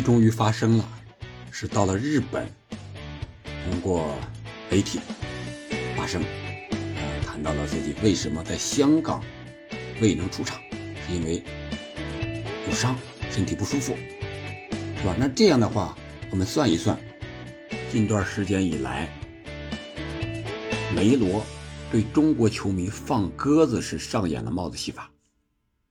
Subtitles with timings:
[0.00, 0.88] 终于发生了，
[1.50, 2.46] 是到了日本，
[3.70, 4.14] 通过
[4.70, 5.00] 媒体
[5.96, 6.22] 发生，
[7.24, 9.22] 谈到了自己为什么在香港
[10.00, 10.60] 未能出场，
[11.06, 11.42] 是因为
[12.68, 12.96] 有伤，
[13.30, 13.96] 身体不舒服，
[14.98, 15.14] 是吧？
[15.18, 15.96] 那这样的话，
[16.30, 16.98] 我们算一算，
[17.90, 19.08] 近段时间以来，
[20.94, 21.44] 梅罗
[21.90, 25.10] 对中国球迷放鸽子是上演了帽子戏法，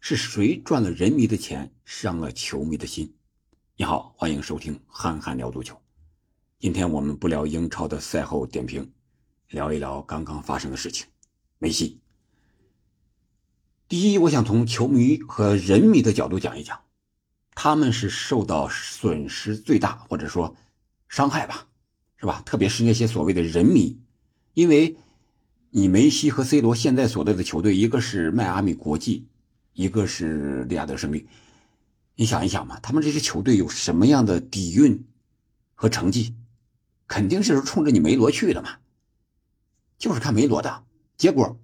[0.00, 3.12] 是谁赚了人迷的钱，伤了球迷的心？
[3.80, 5.72] 你好，欢迎收听《憨憨聊足球》。
[6.58, 8.90] 今天我们不聊英超的赛后点评，
[9.50, 11.06] 聊一聊刚刚发生的事情。
[11.60, 12.00] 梅西，
[13.86, 16.76] 第一，我想从球迷和人迷的角度讲一讲，
[17.54, 20.56] 他们是受到损失最大，或者说
[21.08, 21.68] 伤害吧，
[22.16, 22.42] 是吧？
[22.44, 24.00] 特别是那些所谓的人迷，
[24.54, 24.96] 因为
[25.70, 29.28] 你梅西和 C 罗现在所在的球队，一个是迈阿密国际，
[29.72, 31.28] 一个是利雅得胜利。
[32.20, 35.06] 你想一想嘛，他们这支球队有什么样的底蕴
[35.76, 36.34] 和成绩，
[37.06, 38.78] 肯定是冲着你梅罗去的嘛，
[39.98, 40.82] 就是看梅罗的
[41.16, 41.56] 结果，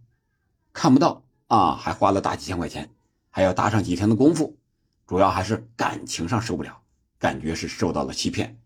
[0.73, 2.89] 看不到啊，还花了大几千块钱，
[3.31, 4.57] 还要搭上几天的功夫，
[5.09, 6.81] 主要还是感情上受不了，
[7.19, 8.57] 感觉是受到了欺骗，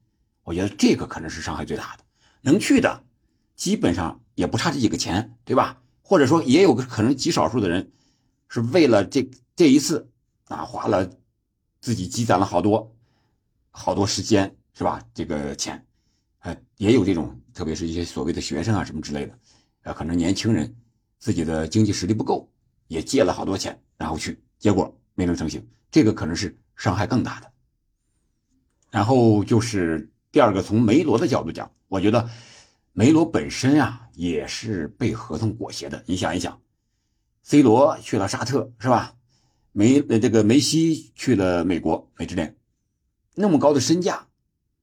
[0.42, 2.04] 我觉得这个可能是伤害最大的。
[2.42, 3.02] 能去的，
[3.56, 5.80] 基本上也不差这几个钱，对吧？
[6.02, 7.90] 或者说也有个可能极少数的人，
[8.46, 10.10] 是为了这这一次
[10.48, 11.10] 啊花了。
[11.80, 12.94] 自己积攒了好多，
[13.70, 15.02] 好多时间是吧？
[15.14, 15.84] 这个钱，
[16.40, 19.38] 呃，也有这种，特别是一些所谓的学生啊什么之类的，
[19.82, 20.74] 呃，可能年轻人
[21.18, 22.50] 自己的经济实力不够，
[22.86, 27.52] 也借了好多钱，然后去，结果没能成行，这个可能是伤害更大的。
[28.90, 32.28] 然后就是第二个，从梅罗的角度讲，我觉得
[32.92, 36.02] 梅罗本身啊也是被合同裹挟的。
[36.06, 36.60] 你想一想
[37.42, 39.14] ，C 罗去了沙特是吧？
[39.78, 42.56] 梅呃，这个梅西去了美国，美职联，
[43.36, 44.26] 那么高的身价，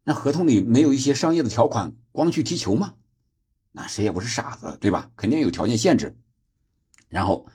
[0.05, 2.93] 那合同里没有一些商业的条款，光去踢球吗？
[3.73, 5.11] 那谁也不是傻子，对吧？
[5.17, 6.15] 肯定有条件限制。
[7.09, 7.45] 然后，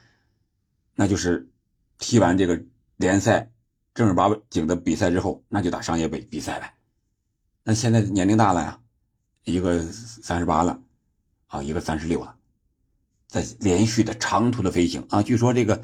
[0.94, 1.48] 那就是
[1.97, 2.62] 踢完这个
[2.98, 3.50] 联赛
[3.94, 6.75] 正儿八经的比赛之后，那就打商业杯比赛呗。
[7.62, 8.78] 那现在年龄大了呀，
[9.44, 10.82] 一个三十八了，
[11.47, 12.37] 啊，一个三十六了，
[13.28, 15.82] 在连续的长途的飞行啊，据说这个。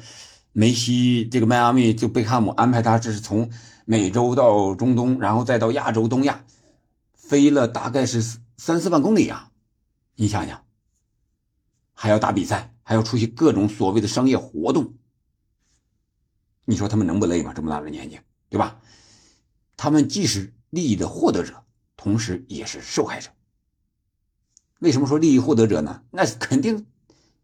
[0.59, 3.51] 梅西这个迈阿密就贝克汉姆安排他，这是从
[3.85, 6.43] 美洲到中东，然后再到亚洲、东亚，
[7.13, 8.23] 飞了大概是
[8.57, 9.51] 三四万公里啊！
[10.15, 10.63] 你想想，
[11.93, 14.95] 还要打比赛，还要出席各种所谓的商业活动，
[16.65, 17.53] 你说他们能不累吗？
[17.53, 18.19] 这么大的年纪，
[18.49, 18.81] 对吧？
[19.75, 21.63] 他们既是利益的获得者，
[21.95, 23.29] 同时也是受害者。
[24.79, 26.01] 为什么说利益获得者呢？
[26.09, 26.87] 那肯定。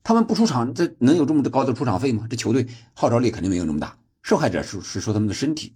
[0.03, 2.28] 他们不出场，这能有这么高的出场费吗？
[2.30, 3.97] 这球队号召力肯定没有那么大。
[4.22, 5.74] 受害者是是说他们的身体，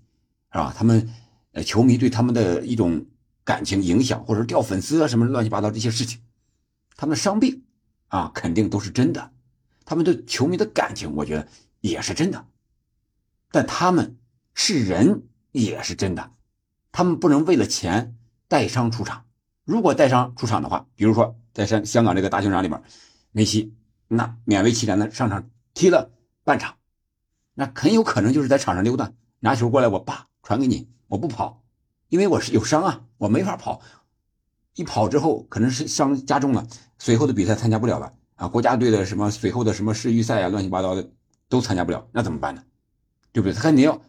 [0.51, 0.73] 是吧？
[0.77, 1.09] 他们，
[1.53, 3.05] 呃，球迷对他们的一种
[3.43, 6.19] 感情影响，或者掉粉丝啊什么乱七八糟这些事情，
[6.95, 7.63] 他们的伤病
[8.09, 9.31] 啊，肯定都是真的。
[9.85, 11.47] 他们对球迷的感情，我觉得
[11.79, 12.45] 也是真的。
[13.51, 14.17] 但他们
[14.53, 15.23] 是人，
[15.53, 16.31] 也是真的。
[16.91, 18.17] 他们不能为了钱
[18.49, 19.23] 带伤出场。
[19.63, 22.81] 如果带伤出场的话，比如说在香香港这个大球场里面，
[23.31, 23.73] 梅西。
[24.07, 26.12] 那勉为其难的上场踢了
[26.44, 26.78] 半场，
[27.53, 31.63] 那很有可能就是在场上溜达，拿球过来我叭传给你，我不跑，
[32.07, 33.81] 因为我是有伤啊，我没法跑，
[34.75, 36.66] 一跑之后可能是伤加重了，
[36.97, 41.12] 随后的比赛参加不了了啊，国家队的什么随后的什么世预赛啊，乱七八糟的
[41.50, 42.63] 都参加不了，那怎么办呢？
[43.34, 43.53] 对不对？
[43.53, 44.01] 他肯定要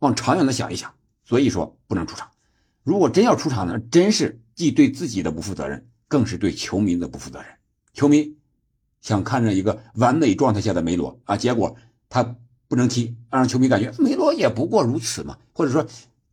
[0.00, 2.30] 往长远的想一想，所以说不能出场。
[2.82, 7.48] 如果真要出场呢，真是既对自己的不负责任，更是对球迷的不负责任，
[7.94, 8.36] 球迷。
[9.04, 11.76] 想看着一个完美状态下的梅罗啊，结果
[12.08, 12.36] 他
[12.68, 15.86] 不能踢，让球迷感觉梅罗也不过如此嘛，或者说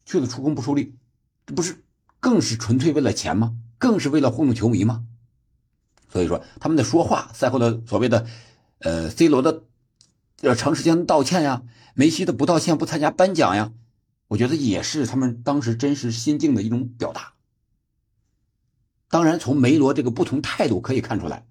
[0.06, 0.96] 去了出工不出力，
[1.46, 1.84] 这不是
[2.22, 3.58] 更是纯粹为了钱吗？
[3.78, 5.04] 更是为了糊弄球迷吗？
[6.08, 8.26] 所以说他们的说话，赛后的所谓的
[8.80, 9.64] 呃 C 罗的
[10.40, 13.74] 呃长时间道歉呀，梅西的不道歉不参加颁奖呀，
[14.30, 17.34] 我觉得也是他们当时真实心境的一种表达。
[19.10, 21.46] 当然，从梅罗这个不同态度可以看出来。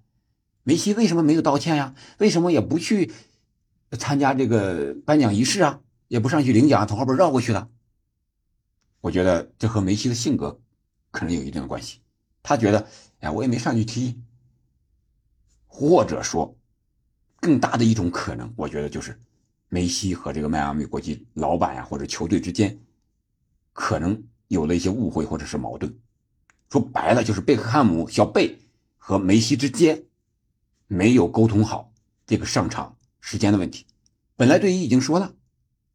[0.63, 1.95] 梅西为什么没有道歉呀？
[2.19, 3.11] 为什么也不去
[3.97, 5.81] 参加这个颁奖仪式啊？
[6.07, 7.69] 也不上去领奖，从后边绕过去了。
[8.99, 10.59] 我觉得这和梅西的性格
[11.09, 12.01] 可能有一定的关系。
[12.43, 12.87] 他觉得，
[13.19, 14.21] 哎，我也没上去踢。
[15.67, 16.55] 或者说，
[17.39, 19.19] 更大的一种可能，我觉得就是
[19.69, 22.77] 梅西和这个迈阿密国际老板呀，或者球队之间
[23.73, 25.97] 可能有了一些误会或者是矛盾。
[26.69, 28.59] 说白了，就是贝克汉姆小贝
[28.97, 30.03] 和梅西之间。
[30.91, 31.93] 没有沟通好
[32.27, 33.85] 这个上场时间的问题。
[34.35, 35.31] 本来队医已经说了，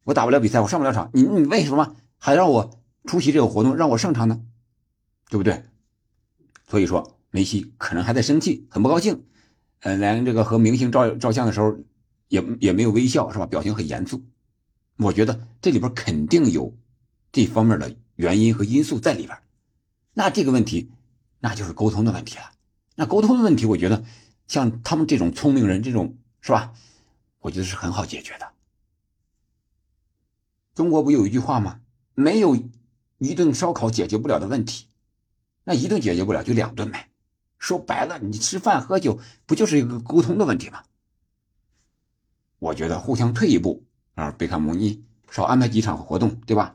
[0.03, 1.11] 我打不了比赛，我上不了场。
[1.13, 4.41] 你你为什么还让我出席这个活动，让我上场呢？
[5.29, 5.65] 对不对？
[6.67, 9.23] 所以说，梅西可能还在生气，很不高兴。
[9.81, 11.77] 呃，连这个和明星照照相的时候，
[12.29, 13.45] 也也没有微笑，是吧？
[13.45, 14.23] 表情很严肃。
[14.97, 16.75] 我觉得这里边肯定有
[17.31, 19.37] 这方面的原因和因素在里边。
[20.15, 20.89] 那这个问题，
[21.39, 22.51] 那就是沟通的问题了。
[22.95, 24.03] 那沟通的问题，我觉得
[24.47, 26.73] 像他们这种聪明人，这种是吧？
[27.39, 28.51] 我觉得是很好解决的。
[30.73, 31.79] 中国不有一句话吗？
[32.13, 32.57] 没有
[33.19, 34.87] 一顿烧烤解决不了的问题，
[35.63, 37.09] 那一顿解决不了就两顿呗。
[37.59, 40.83] 说白了，你吃饭喝酒不就是一个沟通的问题吗？
[42.59, 43.83] 我觉得互相退一步
[44.15, 46.73] 啊，贝克姆你少安排几场活动，对吧？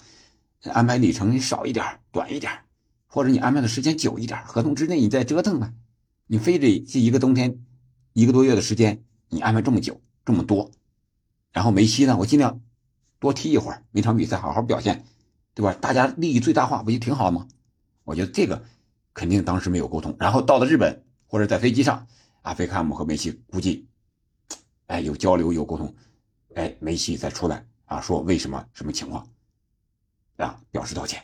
[0.65, 2.53] 安排里程少一点、短一点，
[3.07, 5.73] 或者你安排的时间久一点，合同之内你再折腾呗。
[6.33, 7.63] 你非得这一个冬天
[8.15, 10.71] 一个多月的时间，你安排这么久这么多，
[11.53, 12.63] 然后梅西呢，我尽量
[13.19, 15.05] 多踢一会儿，每场比赛好好表现，
[15.53, 15.75] 对吧？
[15.75, 17.49] 大家利益最大化不就挺好吗？
[18.05, 18.65] 我觉得这个。
[19.13, 22.07] 肯定当时没有沟通，然后到了日本或者在飞机上，
[22.41, 23.87] 阿菲卡姆和梅西估计，
[24.87, 25.95] 哎，有交流有沟通，
[26.55, 29.29] 哎，梅西再出来啊，说为什么什么情况，
[30.39, 31.23] 啊，表示道歉，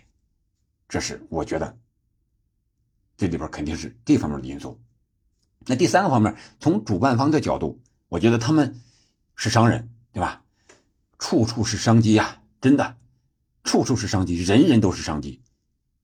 [0.86, 1.78] 这是我觉得
[3.16, 4.78] 这里边肯定是这方面的因素。
[5.68, 8.80] 那第三个方面，从主办方的角度，我觉得他们
[9.36, 10.42] 是商人，对吧？
[11.18, 12.96] 处处是商机呀，真的，
[13.64, 15.42] 处处是商机，人人都是商机。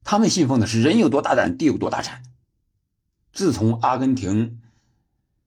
[0.03, 2.23] 他们信奉的是人有多大胆，地有多大产。
[3.33, 4.61] 自从阿根廷，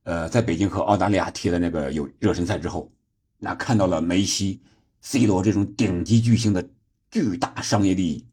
[0.04, 2.92] 呃，在北京和澳大利亚踢的那个有热身赛之后，
[3.38, 4.64] 那看到了梅西、
[5.02, 6.68] C 罗这种顶级巨星的
[7.12, 8.26] 巨大商业利益，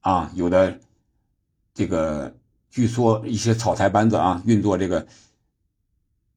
[0.00, 0.80] 啊，有的
[1.72, 2.36] 这个
[2.74, 5.06] 据说一些草台班子啊，运作这个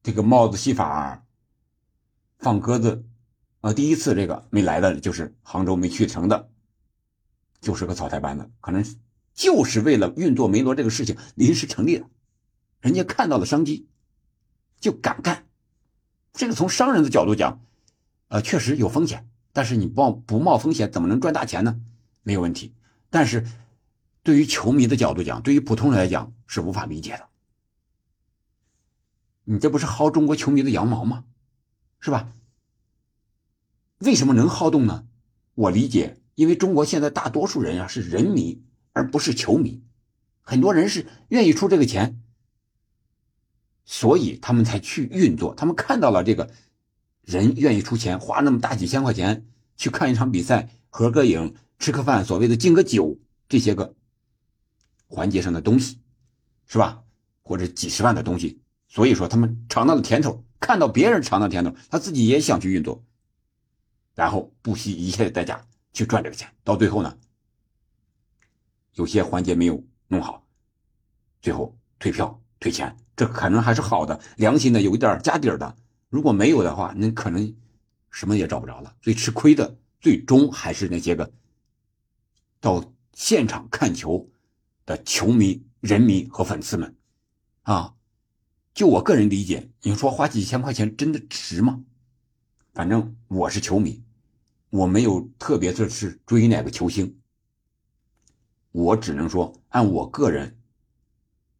[0.04, 1.26] 这个帽子戏法、
[2.38, 3.04] 放鸽子，
[3.60, 6.48] 呃，第一次这个没来的就是杭州没去成的，
[7.60, 8.84] 就是个草台班子，可能。
[9.34, 12.06] 就是为了运作梅罗这个事情临时成立的，
[12.80, 13.88] 人家看到了商机，
[14.78, 15.44] 就敢干。
[16.32, 17.60] 这个从商人的角度讲，
[18.28, 21.80] 呃，确实有风险，但是你冒不冒风险怎么能赚大钱呢？
[22.22, 22.72] 没有问题。
[23.10, 23.44] 但是
[24.28, 27.28] 对于球迷的角度讲，对于普通人来讲是无法理解的。
[29.44, 31.24] 你这不是薅中国球迷的羊毛吗？
[31.98, 32.30] 是吧？
[34.00, 35.06] 为什么能好动呢？
[35.54, 38.62] 我理解，因为中国现在大多数人啊是人迷。
[38.92, 39.80] 而不是球迷，
[40.42, 42.20] 很多人是愿意出这个钱，
[43.84, 45.54] 所以他们才去运作。
[45.54, 46.50] 他们看到了这个
[47.22, 49.46] 人愿意出钱，花那么大几千块钱
[49.76, 53.94] 去看一场比赛、合个影、吃个饭，所谓的敬个酒这些个
[55.08, 55.98] 环节上的东西，
[56.66, 57.02] 是吧？
[57.42, 63.02] 或者几十万的东西，所以说他们尝到了甜头，看到别人尝到甜头，他自己也想去运作，
[64.14, 67.18] 然后不惜一切代价去赚这个钱，到最后呢？
[68.92, 70.46] 有些环节没有弄好，
[71.40, 75.76] 最后退票退钱，这可能还是好的、良心的，有一点家底儿的。
[76.10, 77.54] 如果没有的话，那可能
[78.10, 78.94] 什么也找不着了。
[79.00, 81.32] 最吃亏的，最终还是那些个
[82.60, 84.28] 到现场看球
[84.88, 86.96] 的球迷、人民和粉丝们
[87.64, 87.94] 啊。
[88.72, 91.84] 就我个人理解，你说花几千块钱真的值吗？
[92.72, 94.02] 反正我是球迷，
[94.70, 97.18] 我没有特别的是追哪个球星。
[98.72, 100.56] 我只能说，按我个人，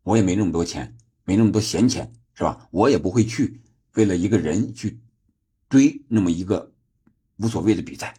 [0.05, 2.67] 我也没那么多钱，没那么多闲钱，是吧？
[2.71, 3.61] 我也不会去
[3.93, 4.99] 为了一个人去
[5.69, 6.73] 追那么一个
[7.37, 8.15] 无所谓的比赛，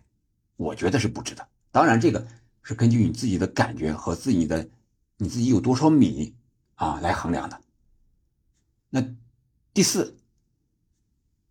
[0.56, 1.48] 我觉得是不值得。
[1.72, 2.28] 当然，这个
[2.62, 4.70] 是根据你自己的感觉和自己的
[5.22, 6.34] 你自己有多少米
[6.76, 7.62] 啊来衡量的。
[8.90, 9.06] 那
[9.74, 10.18] 第四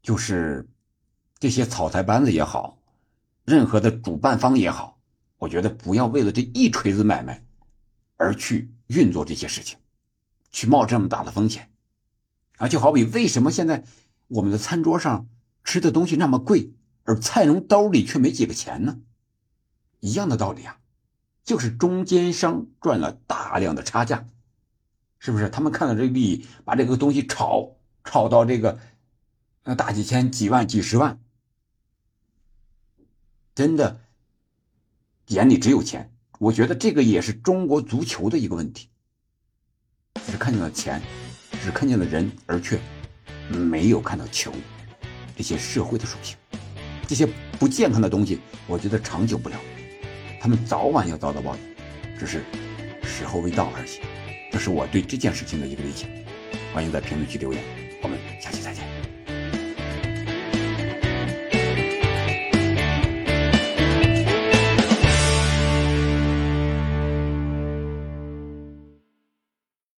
[0.02, 0.66] 就是
[1.38, 2.78] 这些草台班子也好，
[3.44, 4.98] 任何的主办方也好。
[5.36, 7.44] 我觉得不要为了这一锤子买卖，
[8.16, 9.78] 而去运作这些事情，
[10.50, 11.70] 去冒这么大的风险，
[12.56, 13.84] 啊，就好比为什么现在
[14.28, 15.28] 我们的餐桌上
[15.62, 16.72] 吃的东西那么贵，
[17.04, 18.98] 而菜农兜里却没几个钱呢？
[20.00, 20.80] 一样的道理啊，
[21.48, 24.26] 就是中间商赚了大量的差价，
[25.18, 25.48] 是不是？
[25.48, 28.78] 他们看到这个利益，把这个东西炒炒到这个
[29.62, 31.18] 呃大几千、几万、几十万，
[33.54, 33.98] 真的。
[35.28, 38.90] 眼里只有钱，我觉得这个也是中国足球的一个问题，
[40.26, 41.00] 只看见了钱，
[41.62, 42.78] 只看见了人，而却
[43.48, 44.52] 没有看到球
[45.34, 46.36] 这些社会的属性，
[47.06, 47.26] 这些
[47.58, 49.58] 不健康的东西，我觉得长久不了，
[50.40, 51.60] 他们早晚要遭到报应，
[52.18, 52.42] 只是
[53.02, 54.00] 时候未到而已。
[54.52, 56.06] 这是我对这件事情的一个理解，
[56.72, 57.62] 欢迎在评论区留言。
[58.02, 58.62] 我们下期